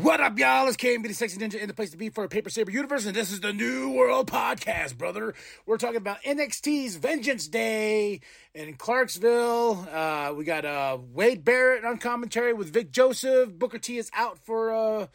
[0.00, 0.66] What up, y'all?
[0.68, 3.06] It's KMB the Sexy Ninja in the place to be for a Paper Saber Universe,
[3.06, 5.32] and this is the New World Podcast, brother.
[5.64, 8.20] We're talking about NXT's Vengeance Day
[8.54, 9.88] in Clarksville.
[9.90, 13.54] Uh, we got uh, Wade Barrett on commentary with Vic Joseph.
[13.58, 15.06] Booker T is out for, uh,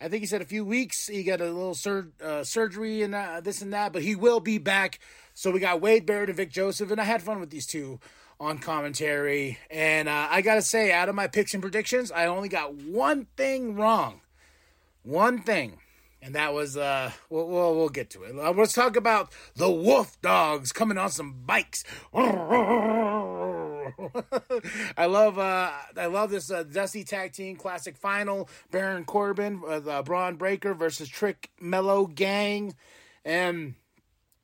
[0.00, 1.08] I think he said a few weeks.
[1.08, 4.40] He got a little sur- uh, surgery and uh, this and that, but he will
[4.40, 5.00] be back.
[5.34, 8.00] So we got Wade Barrett and Vic Joseph, and I had fun with these two
[8.38, 9.58] on commentary.
[9.70, 12.74] And uh, I got to say, out of my picks and predictions, I only got
[12.74, 14.20] one thing wrong.
[15.02, 15.78] One thing.
[16.20, 18.38] And that was, uh, we'll, we'll, we'll get to it.
[18.38, 21.82] Uh, let's talk about the Wolf Dogs coming on some bikes.
[22.14, 22.22] I
[25.06, 28.48] love, uh, I love this uh, Dusty Tag Team Classic Final.
[28.70, 32.76] Baron Corbin uh, Bron Breakker versus Trick Mellow Gang.
[33.24, 33.74] And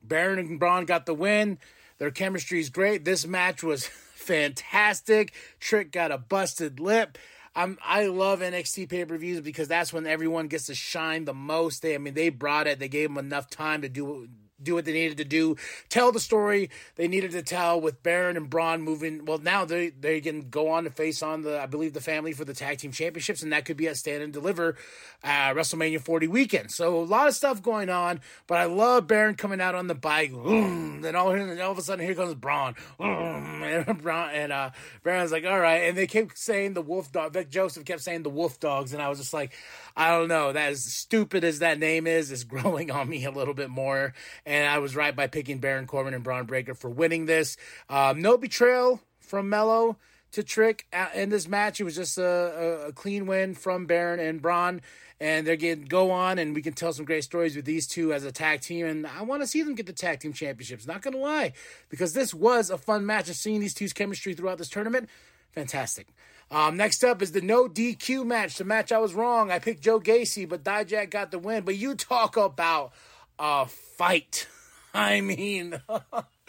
[0.01, 1.59] Baron and Bron got the win.
[1.97, 3.05] Their chemistry is great.
[3.05, 5.33] This match was fantastic.
[5.59, 7.17] Trick got a busted lip.
[7.55, 11.33] I'm I love NXT pay per views because that's when everyone gets to shine the
[11.33, 11.81] most.
[11.81, 12.79] They I mean they brought it.
[12.79, 14.29] They gave them enough time to do
[14.61, 15.55] do what they needed to do,
[15.89, 19.25] tell the story they needed to tell with Baron and Bron moving.
[19.25, 22.33] Well, now they they can go on to face on the I believe the family
[22.33, 24.75] for the tag team championships, and that could be a stand and deliver
[25.23, 26.71] uh, WrestleMania 40 weekend.
[26.71, 29.95] So a lot of stuff going on, but I love Baron coming out on the
[29.95, 30.31] bike.
[30.31, 34.71] then all, all of a sudden here comes Bron, and Bron and uh,
[35.03, 37.33] Baron's like, all right, and they kept saying the Wolf Dog.
[37.33, 39.53] Vic Joseph kept saying the Wolf Dogs, and I was just like,
[39.95, 40.53] I don't know.
[40.53, 44.13] That as stupid as that name is, is growing on me a little bit more
[44.49, 47.55] and I was right by picking Baron Corbin and Bron Breakker for winning this.
[47.87, 49.95] Um, no betrayal from Melo
[50.31, 51.79] to Trick in this match.
[51.79, 54.81] It was just a, a, clean win from Baron and Bron,
[55.19, 58.11] and they're getting go on, and we can tell some great stories with these two
[58.11, 58.87] as a tag team.
[58.87, 60.87] And I want to see them get the tag team championships.
[60.87, 61.53] Not gonna lie,
[61.89, 63.29] because this was a fun match.
[63.29, 65.09] Of seeing these two's chemistry throughout this tournament,
[65.51, 66.07] fantastic.
[66.49, 68.57] Um, next up is the no DQ match.
[68.57, 69.51] The match I was wrong.
[69.51, 71.63] I picked Joe Gacy, but Dijak got the win.
[71.63, 72.93] But you talk about
[73.39, 74.47] a fight.
[74.93, 75.81] I mean,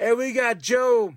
[0.00, 1.14] and we got Joe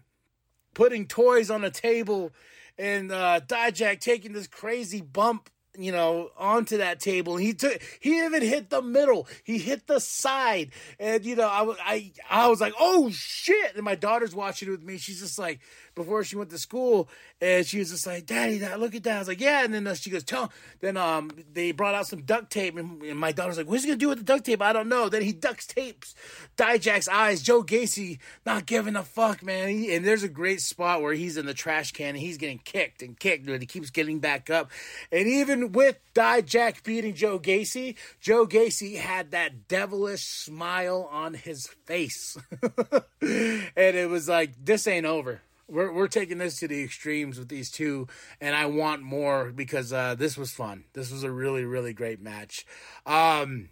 [0.73, 2.33] putting toys on the table
[2.77, 7.37] and uh, Dijak taking this crazy bump you know, onto that table.
[7.37, 9.27] He took, he even hit the middle.
[9.43, 13.75] He hit the side, and you know, I was, I, I was like, oh shit!
[13.75, 14.97] And my daughter's watching it with me.
[14.97, 15.59] She's just like,
[15.95, 17.09] before she went to school,
[17.41, 19.15] and she was just like, Daddy, that look at that.
[19.15, 19.63] I was like, yeah.
[19.63, 20.51] And then uh, she goes, tell.
[20.81, 23.89] Then um, they brought out some duct tape, and, and my daughter's like, what's he
[23.89, 24.61] gonna do with the duct tape?
[24.61, 25.09] I don't know.
[25.09, 26.15] Then he duct tapes
[26.57, 27.41] Dijak's eyes.
[27.41, 29.69] Joe Gacy not giving a fuck, man.
[29.69, 32.59] He, and there's a great spot where he's in the trash can and he's getting
[32.59, 34.71] kicked and kicked, and he keeps getting back up,
[35.11, 41.67] and even with Dijak beating Joe Gacy, Joe Gacy had that devilish smile on his
[41.85, 42.37] face.
[43.21, 45.41] and it was like, this ain't over.
[45.67, 48.07] We're, we're taking this to the extremes with these two,
[48.39, 50.83] and I want more because uh, this was fun.
[50.93, 52.65] This was a really, really great match.
[53.05, 53.69] Um,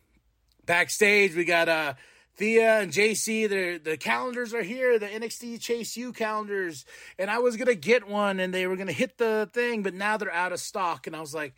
[0.65, 1.93] backstage, we got uh,
[2.35, 6.83] Thea and Jacy, the the calendars are here, the NXT Chase U calendars,
[7.19, 10.17] and I was gonna get one, and they were gonna hit the thing, but now
[10.17, 11.53] they're out of stock, and I was like,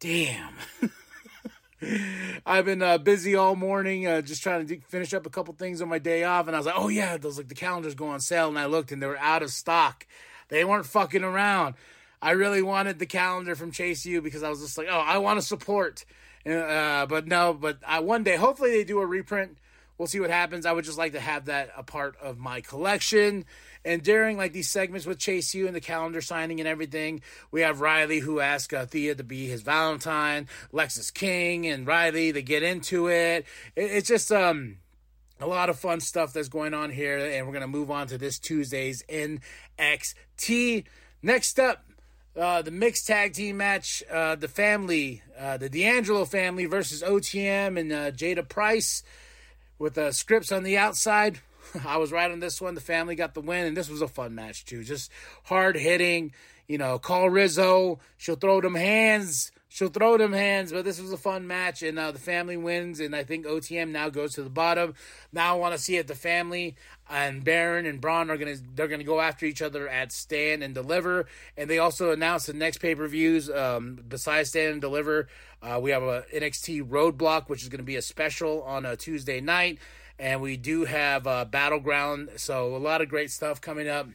[0.00, 0.54] damn.
[2.46, 5.80] I've been uh, busy all morning, uh, just trying to finish up a couple things
[5.80, 8.08] on my day off, and I was like, "Oh yeah, those like the calendars go
[8.08, 10.06] on sale." And I looked, and they were out of stock.
[10.48, 11.74] They weren't fucking around.
[12.20, 15.18] I really wanted the calendar from Chase U because I was just like, "Oh, I
[15.18, 16.04] want to support."
[16.44, 19.56] Uh, but no, but I, one day, hopefully, they do a reprint.
[19.98, 20.64] We'll see what happens.
[20.64, 23.44] I would just like to have that a part of my collection.
[23.84, 27.20] And during like these segments with Chase U and the calendar signing and everything,
[27.50, 32.30] we have Riley who asks uh, Thea to be his Valentine, Lexis King and Riley
[32.30, 33.44] they get into it.
[33.74, 34.76] it it's just um
[35.40, 38.18] a lot of fun stuff that's going on here, and we're gonna move on to
[38.18, 40.84] this Tuesday's NXT.
[41.22, 41.84] Next up,
[42.36, 47.78] uh, the mixed tag team match, uh, the family, uh, the D'Angelo family versus OTM
[47.78, 49.02] and uh, Jada Price
[49.78, 51.40] with uh, Scrypts on the outside.
[51.86, 52.74] I was right on this one.
[52.74, 54.84] The family got the win, and this was a fun match too.
[54.84, 55.10] Just
[55.44, 56.32] hard hitting.
[56.66, 57.98] You know, call Rizzo.
[58.16, 59.52] She'll throw them hands.
[59.68, 60.72] She'll throw them hands.
[60.72, 63.00] But this was a fun match, and uh, the family wins.
[63.00, 64.94] And I think OTM now goes to the bottom.
[65.32, 66.76] Now I want to see if the family
[67.10, 70.74] and Baron and Bron are gonna they're gonna go after each other at Stand and
[70.74, 71.26] Deliver.
[71.56, 73.50] And they also announced the next pay per views.
[73.50, 75.28] Um, besides Stand and Deliver,
[75.62, 79.40] uh, we have a NXT Roadblock, which is to be a special on a Tuesday
[79.40, 79.78] night
[80.18, 82.30] and we do have uh, Battleground.
[82.36, 84.08] So a lot of great stuff coming up.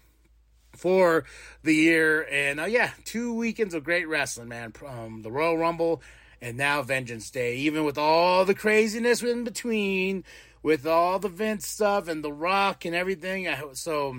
[0.75, 1.23] For
[1.63, 2.27] the year.
[2.29, 4.73] And uh, yeah, two weekends of great wrestling, man.
[4.85, 6.01] Um, the Royal Rumble
[6.41, 7.55] and now Vengeance Day.
[7.57, 10.23] Even with all the craziness in between,
[10.61, 13.47] with all the Vince stuff and The Rock and everything.
[13.47, 14.17] I, so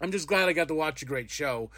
[0.00, 1.70] I'm just glad I got to watch a great show.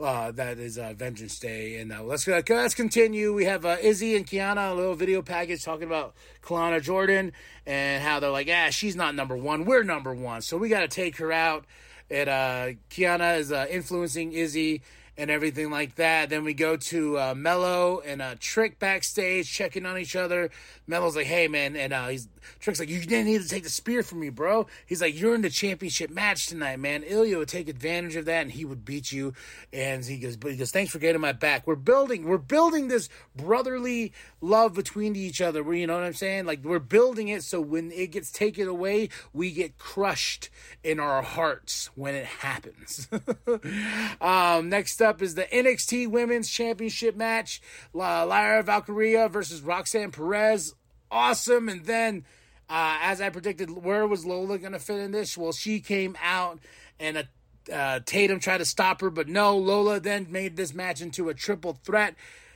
[0.00, 3.34] Uh, that is uh, Vengeance Day, and uh, let's uh, let's continue.
[3.34, 7.32] We have uh, Izzi and Kiana, a little video package talking about Kelani Jordan
[7.66, 10.82] and how they're like, ah, she's not number one, we're number one, so we got
[10.82, 11.64] to take her out.
[12.10, 14.80] And uh, Kiana is uh, influencing Izzi
[15.18, 16.30] and everything like that.
[16.30, 20.50] Then we go to uh, Melo and uh, Trick backstage checking on each other.
[20.86, 22.28] Melo's like, "Hey man," and uh, he's
[22.60, 25.34] Trick's like, "You didn't need to take the spear from me, bro." He's like, "You're
[25.34, 28.84] in the championship match tonight, man." Ilya would take advantage of that and he would
[28.84, 29.34] beat you.
[29.72, 31.66] And he goes, "But he goes, thanks for getting my back.
[31.66, 35.64] We're building, we're building this brotherly love between each other.
[35.64, 36.46] Where you know what I'm saying?
[36.46, 40.48] Like we're building it so when it gets taken away, we get crushed
[40.84, 43.08] in our hearts when it happens."
[44.20, 47.60] um, next up is the NXT Women's Championship match:
[47.92, 50.74] La Lyra Valkyria versus Roxanne Perez
[51.10, 51.68] awesome.
[51.68, 52.24] And then,
[52.68, 55.36] uh, as I predicted, where was Lola going to fit in this?
[55.36, 56.58] Well, she came out
[56.98, 57.28] and a,
[57.72, 61.34] uh, Tatum tried to stop her, but no, Lola then made this match into a
[61.34, 62.14] triple threat.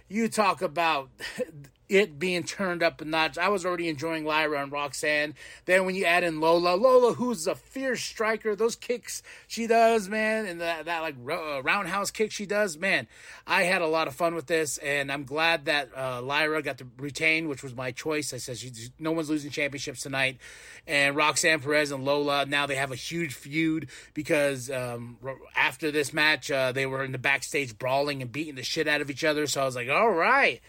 [0.08, 1.10] You talk about
[1.92, 3.36] it being turned up a notch.
[3.36, 5.34] I was already enjoying Lyra and Roxanne.
[5.66, 10.08] Then when you add in Lola, Lola, who's a fierce striker, those kicks she does,
[10.08, 13.06] man, and that, that like uh, roundhouse kick she does, man,
[13.46, 16.78] I had a lot of fun with this, and I'm glad that uh, Lyra got
[16.78, 18.32] to retain, which was my choice.
[18.32, 18.58] I said
[18.98, 20.38] no one's losing championships tonight,
[20.86, 25.18] and Roxanne Perez and Lola now they have a huge feud because um,
[25.54, 29.02] after this match uh, they were in the backstage brawling and beating the shit out
[29.02, 29.46] of each other.
[29.46, 30.62] So I was like, all right.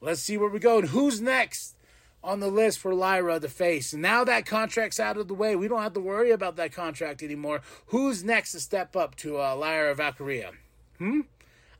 [0.00, 0.78] Let's see where we go.
[0.78, 1.76] And who's next
[2.24, 3.92] on the list for Lyra to face?
[3.92, 7.22] Now that contract's out of the way, we don't have to worry about that contract
[7.22, 7.60] anymore.
[7.86, 10.52] Who's next to step up to uh, Lyra Valkyria?
[10.98, 11.20] Hmm?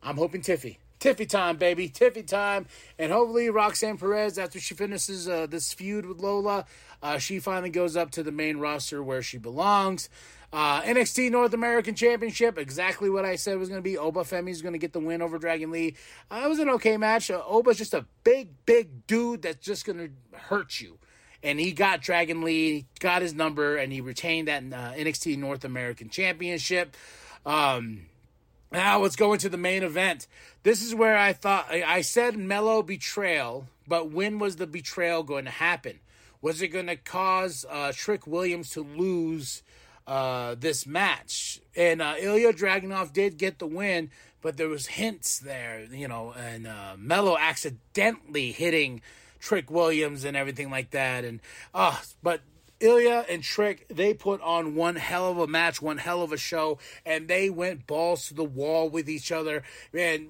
[0.03, 0.77] I'm hoping Tiffy.
[1.01, 1.89] Tiffy time, baby.
[1.89, 2.67] Tiffy time.
[2.99, 6.67] And hopefully Roxanne Perez, after she finishes uh, this feud with Lola,
[7.03, 10.11] uh, she finally goes up to the main roster where she belongs.
[10.53, 13.97] Uh, NXT North American Championship, exactly what I said was going to be.
[13.97, 15.95] Oba Femi is going to get the win over Dragon Lee.
[16.31, 17.31] Uh, it was an okay match.
[17.31, 20.99] Uh, Oba's just a big, big dude that's just going to hurt you.
[21.43, 25.65] And he got Dragon Lee, got his number, and he retained that uh, NXT North
[25.65, 26.97] American Championship.
[27.47, 28.07] Um,
[28.73, 30.27] now let's go into the main event.
[30.65, 35.45] This is where I thought I said Melo betrayal, but when was the betrayal going
[35.45, 36.01] to happen?
[36.43, 39.63] Was it going to cause uh, Trick Williams to lose
[40.07, 41.61] uh, this match.
[41.77, 44.11] And uh, Ilya Dragunov did get the win,
[44.43, 49.03] but there was hints there, you know, and uh, Melo accidentally hitting
[49.39, 51.25] Trick Williams and everything like that.
[51.25, 51.41] And
[51.75, 52.41] uh, but
[52.81, 56.39] Ilya and Trick, they put on one hell of a match, one hell of a
[56.39, 59.63] show, and they went balls to the wall with each other.
[59.93, 60.29] Man,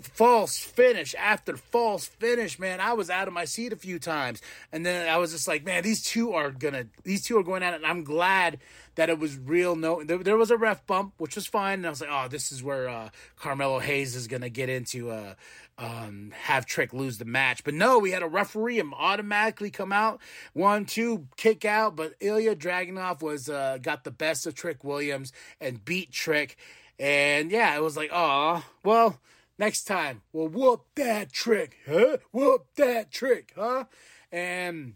[0.00, 2.80] false finish after false finish, man.
[2.80, 4.40] I was out of my seat a few times.
[4.72, 7.62] And then I was just like, man, these two are gonna these two are going
[7.62, 7.76] at it.
[7.76, 8.58] And I'm glad
[8.94, 9.76] that it was real.
[9.76, 11.80] No, there, there was a ref bump, which was fine.
[11.80, 14.68] And I was like, oh, this is where uh, Carmelo Hayes is going to get
[14.68, 15.34] into uh,
[15.78, 17.64] um, have Trick lose the match.
[17.64, 20.20] But no, we had a referee and automatically come out
[20.52, 21.96] one, two, kick out.
[21.96, 26.56] But Ilya Dragunov was uh, got the best of Trick Williams and beat Trick.
[26.98, 29.18] And yeah, it was like, oh, well,
[29.62, 32.16] next time we'll whoop that trick, huh?
[32.32, 33.84] Whoop that trick, huh?
[34.32, 34.94] And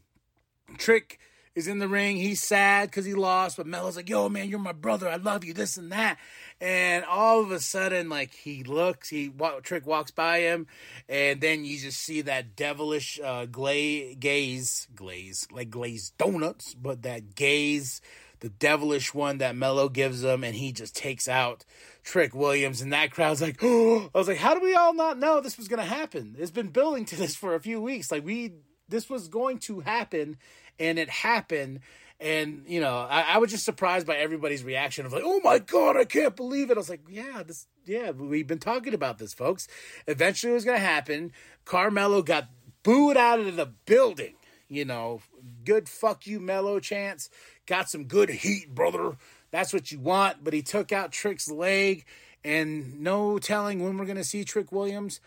[0.76, 1.20] Trick
[1.54, 2.16] is in the ring.
[2.16, 5.08] He's sad because he lost, but Melo's like, "Yo, man, you're my brother.
[5.08, 5.54] I love you.
[5.54, 6.18] This and that."
[6.60, 9.30] And all of a sudden, like he looks, he
[9.62, 10.66] Trick walks by him,
[11.08, 17.02] and then you just see that devilish uh, gla- gaze, glaze like glazed donuts, but
[17.02, 18.00] that gaze,
[18.40, 21.64] the devilish one that Melo gives him, and he just takes out
[22.06, 25.18] Trick Williams, and that crowd's like, oh, I was like, how do we all not
[25.18, 26.36] know this was gonna happen?
[26.38, 28.10] It's been building to this for a few weeks.
[28.10, 28.52] Like we,
[28.88, 30.38] this was going to happen,
[30.78, 31.80] and it happened.
[32.20, 35.58] And you know, I, I, was just surprised by everybody's reaction of like, "Oh my
[35.58, 39.18] god, I can't believe it!" I was like, "Yeah, this, yeah, we've been talking about
[39.18, 39.68] this, folks.
[40.06, 41.32] Eventually, it was going to happen."
[41.64, 42.48] Carmelo got
[42.84, 44.36] booed out of the building.
[44.68, 45.20] You know,
[45.64, 47.28] good fuck you, Melo chance.
[47.66, 49.16] Got some good heat, brother.
[49.56, 50.44] That's what you want.
[50.44, 52.04] But he took out Trick's leg,
[52.44, 55.18] and no telling when we're going to see Trick Williams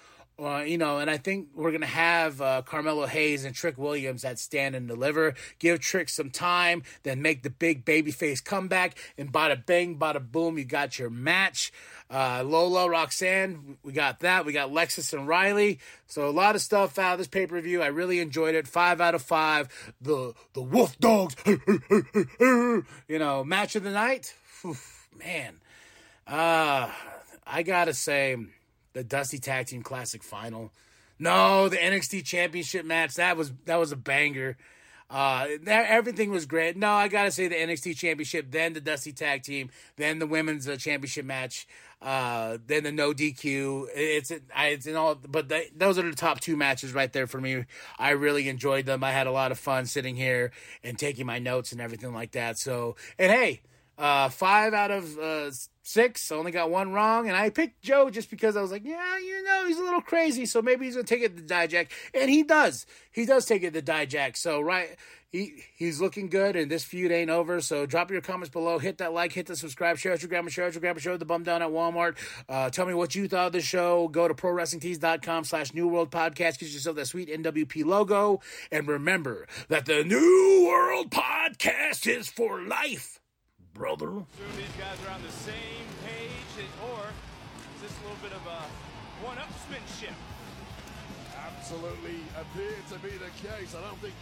[0.42, 4.22] uh, you know, and I think we're gonna have uh, Carmelo Hayes and Trick Williams
[4.22, 5.34] that stand and deliver.
[5.60, 10.58] Give Trick some time, then make the big babyface comeback, and bada bang, bada boom,
[10.58, 11.72] you got your match.
[12.10, 14.46] Uh, Lola, Roxanne, we got that.
[14.46, 15.80] We got Lexis and Riley.
[16.08, 17.84] So a lot of stuff out of this pay per view.
[17.84, 18.68] I really enjoyed it.
[18.68, 19.70] Five out of five.
[20.02, 24.34] The the Wolf Dogs, you know, match of the night.
[24.62, 24.76] Whew,
[25.18, 25.60] man
[26.28, 26.90] Uh,
[27.46, 28.38] I gotta say,
[28.94, 30.72] the Dusty Tag Team Classic Final.
[31.18, 34.58] No, the NXT Championship match that was that was a banger.
[35.10, 36.78] Uh, that, everything was great.
[36.78, 40.68] No, I gotta say the NXT Championship, then the Dusty Tag Team, then the Women's
[40.68, 41.68] uh, Championship match,
[42.00, 43.88] uh, then the No DQ.
[43.96, 47.66] It's it's in all, but those are the top two matches right there for me.
[47.98, 49.04] I really enjoyed them.
[49.04, 50.52] I had a lot of fun sitting here
[50.84, 52.60] and taking my notes and everything like that.
[52.60, 53.62] So, and hey,
[54.00, 55.52] uh, five out of uh,
[55.84, 56.32] six.
[56.32, 59.44] Only got one wrong, and I picked Joe just because I was like, yeah, you
[59.44, 62.44] know, he's a little crazy, so maybe he's gonna take it to Dijak, and he
[62.44, 62.86] does.
[63.12, 64.38] He does take it to Dijak.
[64.38, 64.96] So right,
[65.32, 67.60] he he's looking good, and this feud ain't over.
[67.60, 70.50] So drop your comments below, hit that like, hit the subscribe, share it your grandma,
[70.50, 72.16] share it your grandma, show the bum down at Walmart.
[72.48, 74.08] Uh, tell me what you thought of the show.
[74.08, 76.60] Go to prowrestlingtees.com slash New World Podcast.
[76.60, 78.40] Get yourself that sweet NWP logo,
[78.72, 83.20] and remember that the New World Podcast is for life
[83.80, 84.10] brother.
[84.10, 87.00] Assume these guys are on the same page, or
[87.76, 88.60] is this a little bit of a
[89.24, 90.14] one-upsmanship?
[91.34, 93.74] Absolutely appeared to be the case.
[93.74, 94.20] I don't think.